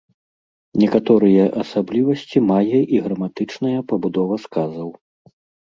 [0.83, 4.89] Некаторыя асаблівасці мае і граматычная пабудова сказаў.